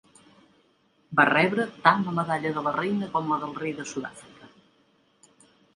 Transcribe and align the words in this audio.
Va 1.19 1.25
rebre 1.29 1.67
tant 1.85 2.01
la 2.07 2.15
Medalla 2.21 2.55
de 2.57 2.65
la 2.69 2.75
Reina 2.81 3.11
com 3.17 3.33
la 3.35 3.41
del 3.45 3.55
Rei 3.63 3.79
de 3.83 3.89
Sud-àfrica. 3.93 4.53